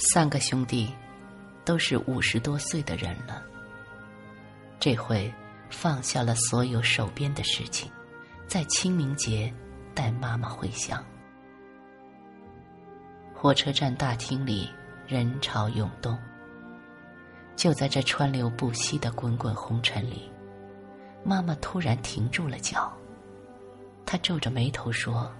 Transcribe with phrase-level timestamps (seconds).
[0.00, 0.90] 三个兄弟
[1.62, 3.42] 都是五十多岁的人了，
[4.78, 5.30] 这回
[5.68, 7.92] 放下了所有手边的事情，
[8.46, 9.52] 在清明节
[9.94, 11.04] 带妈妈回乡。
[13.34, 14.70] 火车站大厅里
[15.06, 16.18] 人潮涌动。
[17.54, 20.32] 就在这川流不息的滚滚红尘里，
[21.22, 22.90] 妈妈突然停住了脚。
[24.06, 25.30] 她皱着眉头说：“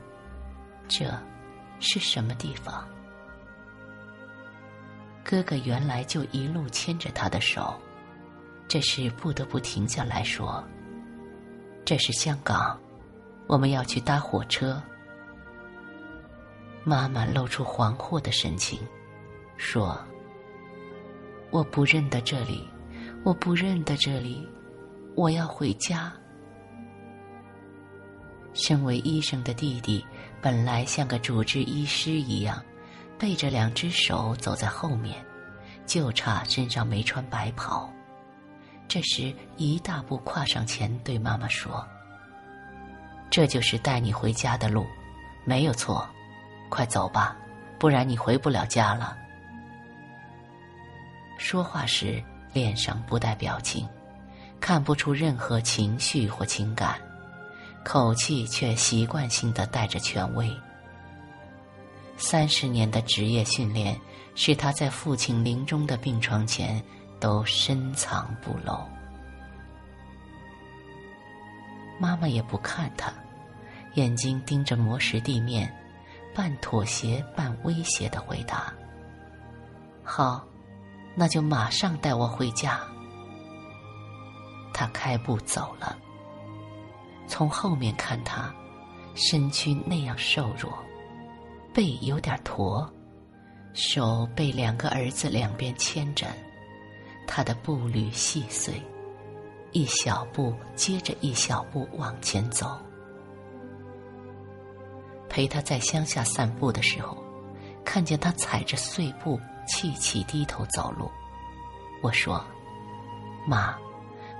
[0.86, 1.10] 这
[1.78, 2.86] 是什么地方？”
[5.24, 7.80] 哥哥原来就一路牵着她的手，
[8.66, 10.62] 这时不得不停下来说
[11.84, 12.78] ：“这是香港，
[13.46, 14.82] 我们要去搭火车。”
[16.82, 18.78] 妈妈露出惶惑的神情，
[19.56, 19.98] 说。
[21.50, 22.64] 我不认得这里，
[23.24, 24.48] 我不认得这里，
[25.16, 26.12] 我要回家。
[28.52, 30.06] 身为医生的弟弟，
[30.40, 32.62] 本来像个主治医师一样，
[33.20, 35.22] 背着两只手走在后面，
[35.84, 37.92] 就差身上没穿白袍。
[38.88, 41.86] 这时一大步跨上前，对妈妈说
[43.30, 44.86] ：“这就是带你回家的路，
[45.44, 46.08] 没有错，
[46.70, 47.36] 快走吧，
[47.78, 49.14] 不然你回不了家了。”
[51.36, 52.24] 说话时
[52.54, 53.86] 脸上不带表情，
[54.60, 56.98] 看不出任何情绪或情感，
[57.84, 60.50] 口气却习惯性的带着权威。
[62.22, 63.98] 三十年的职业训练，
[64.34, 66.80] 使他在父亲临终的病床前
[67.18, 68.78] 都深藏不露。
[71.98, 73.10] 妈妈也不看他，
[73.94, 75.74] 眼睛盯着磨石地面，
[76.34, 78.70] 半妥协半威胁的回答
[80.04, 80.46] ：“好。”
[81.16, 82.80] 那就马上带我回家。
[84.72, 85.98] 他开步走了。
[87.26, 88.54] 从后面看他，
[89.16, 90.72] 身躯那样瘦弱，
[91.72, 92.88] 背有点驼，
[93.72, 96.26] 手被两个儿子两边牵着，
[97.26, 98.74] 他的步履细碎，
[99.72, 102.78] 一小步接着一小步往前走。
[105.28, 107.16] 陪他在乡下散步的时候，
[107.84, 109.40] 看见他踩着碎步。
[109.66, 111.08] 气气低头走路，
[112.02, 112.44] 我说
[113.46, 113.78] ：“妈，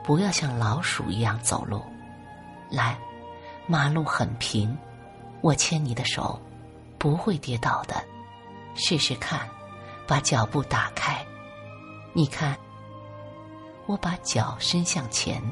[0.03, 1.81] 不要像老鼠一样走路。
[2.69, 2.99] 来，
[3.69, 4.77] 马路很平，
[5.41, 6.41] 我牵你的手，
[7.01, 7.97] 不会跌倒的。
[8.77, 9.49] 试试看，
[10.07, 11.27] 把脚步打开。
[12.13, 12.57] 你看，
[13.87, 15.43] 我把脚伸向前，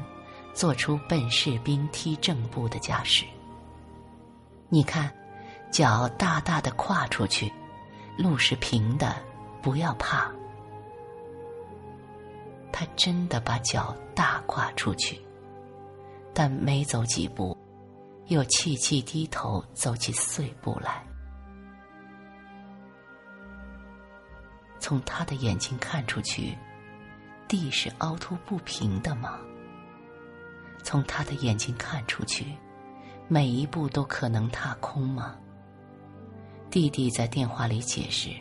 [0.53, 3.25] 做出笨士兵踢正步的架势。
[4.69, 5.13] 你看，
[5.69, 7.51] 脚大大的跨出去，
[8.17, 9.13] 路是平的。”
[9.61, 10.31] 不要怕，
[12.71, 15.21] 他真的把脚大跨出去，
[16.33, 17.57] 但没走几步，
[18.27, 21.05] 又气气低头走起碎步来。
[24.89, 26.57] 从他的眼睛看出去，
[27.47, 29.39] 地是凹凸不平的吗？
[30.81, 32.57] 从他的眼睛看出去，
[33.27, 35.35] 每一步都可能踏空吗？
[36.71, 38.31] 弟弟在电话里解释。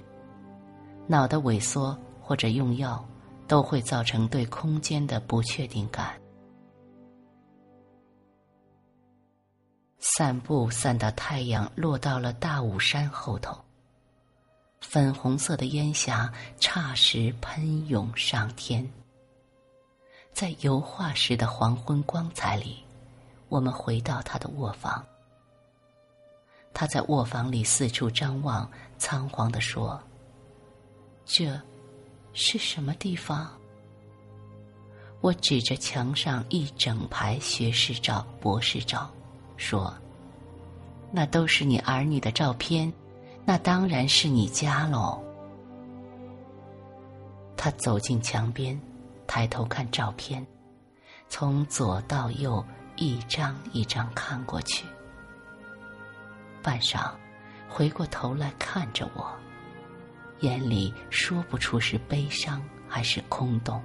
[1.07, 3.07] 脑的萎缩或者用药，
[3.47, 6.19] 都会造成对空间的不确定感。
[9.99, 13.55] 散步散到太阳落到了大武山后头，
[14.81, 18.89] 粉红色的烟霞霎时喷涌上天。
[20.33, 22.83] 在油画时的黄昏光彩里，
[23.49, 25.05] 我们回到他的卧房。
[26.73, 30.01] 他在卧房里四处张望，仓皇地说。
[31.25, 31.61] 这
[32.33, 33.51] 是什么地方？
[35.21, 39.11] 我指着墙上一整排学士照、博士照，
[39.57, 39.93] 说
[41.11, 42.91] ：“那都是你儿女的照片，
[43.49, 45.25] 那当然是你家喽。”
[47.57, 48.79] 他走进墙边，
[49.27, 50.47] 抬头看照片，
[51.31, 52.63] 从左到右
[52.97, 54.85] 一张一张看过去，
[56.63, 57.11] 半晌，
[57.71, 59.35] 回过头来看着我。
[60.41, 63.83] 眼里说不出是悲伤还是空洞。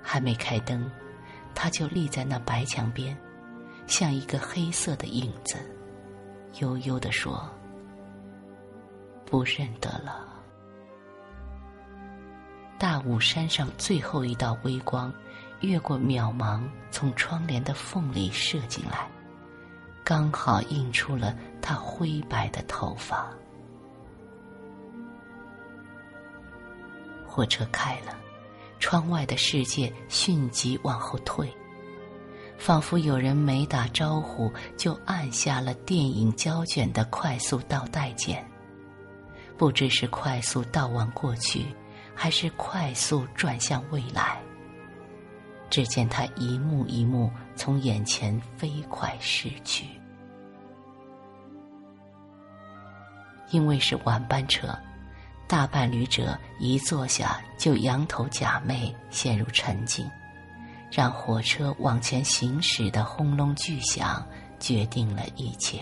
[0.00, 0.88] 还没开灯，
[1.52, 3.18] 他就立在那白墙边，
[3.88, 5.58] 像一个黑色的影子，
[6.60, 7.48] 悠悠地说
[9.26, 10.24] ：“不认得了。”
[12.78, 15.12] 大雾山上最后一道微光，
[15.60, 19.10] 越过渺茫，从窗帘的缝里射进来，
[20.04, 23.30] 刚好映出了他灰白的头发。
[27.26, 28.14] 火车开了，
[28.78, 31.50] 窗外的世界迅即往后退，
[32.58, 38.44] 仿佛有人没打招呼就按下了电影胶卷的快速倒带键。
[39.56, 41.66] 不知是快速倒往过去，
[42.14, 44.40] 还是快速转向未来。
[45.70, 49.86] 只见他一幕一幕从眼前飞快逝去。
[53.50, 54.76] 因为是晚班车，
[55.46, 60.08] 大半旅者一坐下就仰头假寐，陷入沉静，
[60.90, 64.26] 让火车往前行驶的轰隆巨响
[64.58, 65.80] 决定了一切。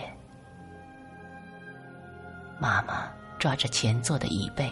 [2.59, 3.09] 妈妈
[3.39, 4.71] 抓着前座的椅背，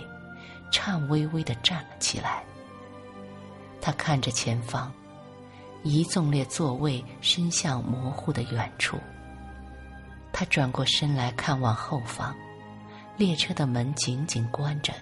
[0.70, 2.42] 颤巍巍的站了起来。
[3.80, 4.92] 她看着前方，
[5.82, 8.98] 一纵列座位伸向模糊的远处。
[10.32, 12.34] 她转过身来看望后方，
[13.16, 14.94] 列车的门紧紧关着，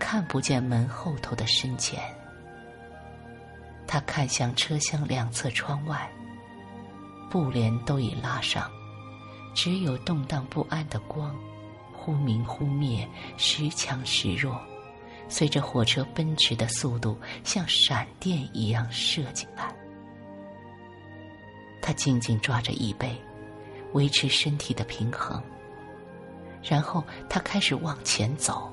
[0.00, 2.02] 看不见门后头的深浅。
[3.96, 6.06] 他看向车厢两侧窗外，
[7.30, 8.70] 布帘都已拉上，
[9.54, 11.34] 只有动荡不安的光。
[11.94, 13.08] 忽明忽灭，
[13.38, 14.60] 时强时弱，
[15.30, 19.74] 随着火车奔驰的速度，像闪电一样射进来。
[21.80, 23.18] 他紧紧抓着椅背，
[23.94, 25.42] 维持身体的平衡。
[26.62, 28.70] 然后他开始往前走，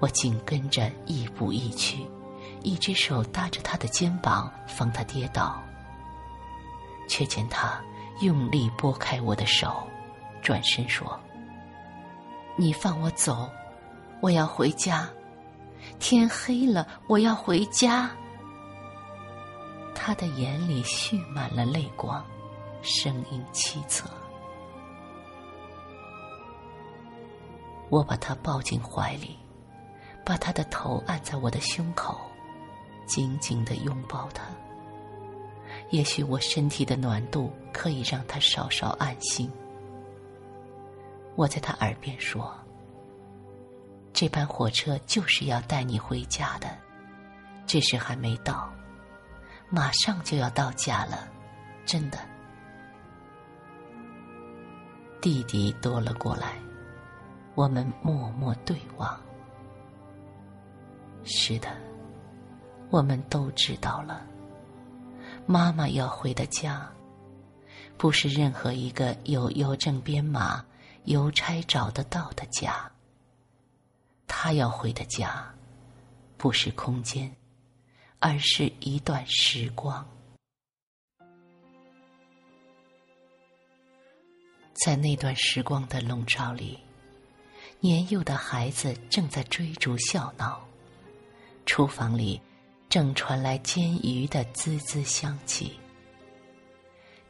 [0.00, 2.04] 我紧跟着，亦步亦趋，
[2.62, 5.62] 一只手搭着他的肩膀，防他跌倒。
[7.08, 7.80] 却见他
[8.20, 9.86] 用力拨开我的手，
[10.42, 11.18] 转身说。
[12.56, 13.48] 你放我走，
[14.20, 15.08] 我要回家。
[15.98, 18.10] 天黑了，我要回家。
[19.94, 22.24] 他的眼里蓄满了泪光，
[22.82, 24.04] 声音凄恻。
[27.90, 29.38] 我把他抱进怀里，
[30.26, 32.27] 把他的头按在我的胸口，
[33.08, 34.44] 紧紧的拥抱他。
[35.90, 39.50] 也许我身体的暖度可以让他稍稍安心。
[41.34, 42.54] 我在他耳边说
[44.12, 46.68] ：“这班火车就是要带你回家的，
[47.66, 48.70] 只是还没到，
[49.70, 51.28] 马上就要到家了，
[51.86, 52.18] 真的。”
[55.20, 56.58] 弟弟多了过来，
[57.54, 59.18] 我们默默对望。
[61.24, 61.68] 是的，
[62.90, 64.26] 我们都知道了，
[65.46, 66.90] 妈妈要回的家，
[67.96, 70.64] 不是任何一个有邮政编码。
[71.04, 72.90] 邮差找得到的家，
[74.26, 75.54] 他要回的家，
[76.36, 77.34] 不是空间，
[78.18, 80.06] 而是一段时光。
[84.74, 86.78] 在那段时光的笼罩里，
[87.80, 90.62] 年幼的孩子正在追逐笑闹，
[91.64, 92.38] 厨房里
[92.88, 95.78] 正传来煎鱼的滋滋香气。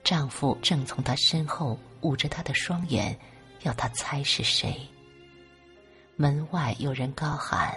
[0.05, 3.19] 丈夫正从她身后捂着她的双眼。
[3.63, 4.79] 要她猜是谁？
[6.15, 7.77] 门外有人高喊：“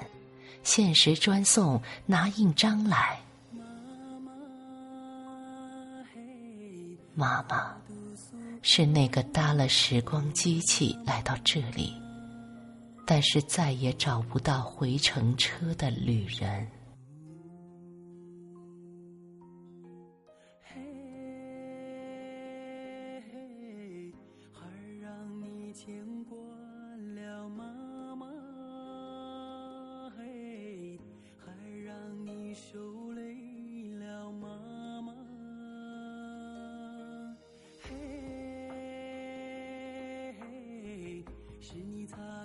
[0.61, 3.19] 限时专送，拿印章来！”
[7.15, 7.75] 妈妈
[8.61, 11.99] 是那个搭了时光机器来到这里，
[13.07, 16.67] 但是再也找不到回程车的旅人。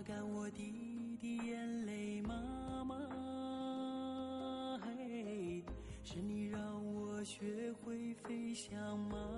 [0.06, 2.96] 干我滴滴眼泪妈妈
[4.80, 5.64] 嘿
[6.04, 6.60] 是你让
[6.94, 9.35] 我学会飞翔吗？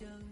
[0.00, 0.27] 远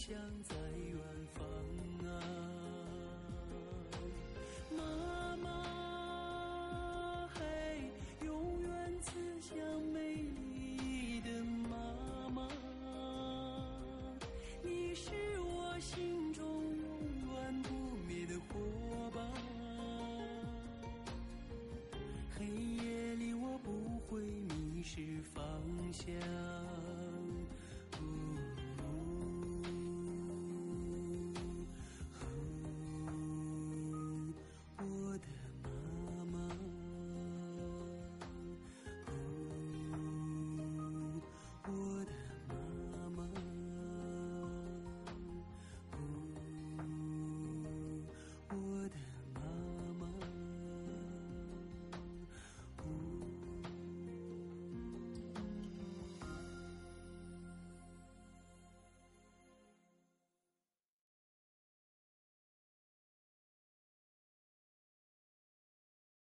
[0.00, 0.98] 向在远
[1.34, 1.44] 方
[2.08, 2.08] 啊，
[4.74, 7.44] 妈妈，嘿，
[8.24, 9.10] 永远慈
[9.42, 9.58] 祥
[9.92, 11.76] 美丽的妈
[12.30, 12.48] 妈，
[14.62, 19.20] 你是我心中永远不灭的火把。
[22.38, 25.44] 黑夜里我不会迷失方
[25.92, 26.49] 向。